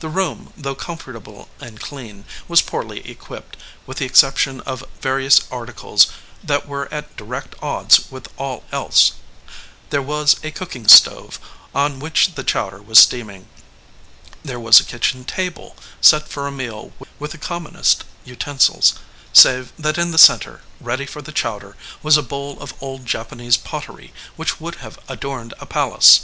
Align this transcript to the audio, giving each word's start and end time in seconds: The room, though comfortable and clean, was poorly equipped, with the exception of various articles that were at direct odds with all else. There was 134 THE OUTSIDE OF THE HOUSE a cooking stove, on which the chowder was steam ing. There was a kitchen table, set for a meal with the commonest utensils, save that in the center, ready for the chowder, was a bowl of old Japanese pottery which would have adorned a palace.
The 0.00 0.08
room, 0.08 0.52
though 0.56 0.74
comfortable 0.74 1.48
and 1.60 1.78
clean, 1.80 2.24
was 2.48 2.60
poorly 2.60 2.98
equipped, 3.08 3.56
with 3.86 3.98
the 3.98 4.04
exception 4.04 4.58
of 4.62 4.82
various 5.00 5.42
articles 5.52 6.08
that 6.42 6.66
were 6.66 6.92
at 6.92 7.16
direct 7.16 7.54
odds 7.62 8.10
with 8.10 8.28
all 8.36 8.64
else. 8.72 9.12
There 9.90 10.02
was 10.02 10.34
134 10.42 10.42
THE 10.42 10.48
OUTSIDE 10.48 10.48
OF 10.48 10.50
THE 10.50 10.50
HOUSE 10.50 10.50
a 10.50 10.58
cooking 10.58 10.88
stove, 10.88 11.48
on 11.76 12.00
which 12.00 12.34
the 12.34 12.42
chowder 12.42 12.82
was 12.82 12.98
steam 12.98 13.30
ing. 13.30 13.46
There 14.44 14.58
was 14.58 14.80
a 14.80 14.84
kitchen 14.84 15.24
table, 15.24 15.76
set 16.00 16.26
for 16.28 16.48
a 16.48 16.50
meal 16.50 16.92
with 17.20 17.30
the 17.30 17.38
commonest 17.38 18.02
utensils, 18.24 18.94
save 19.32 19.72
that 19.78 19.96
in 19.96 20.10
the 20.10 20.18
center, 20.18 20.62
ready 20.80 21.06
for 21.06 21.22
the 21.22 21.30
chowder, 21.30 21.76
was 22.02 22.16
a 22.16 22.22
bowl 22.24 22.58
of 22.60 22.74
old 22.80 23.06
Japanese 23.06 23.56
pottery 23.58 24.12
which 24.34 24.60
would 24.60 24.74
have 24.82 24.98
adorned 25.08 25.54
a 25.60 25.66
palace. 25.66 26.22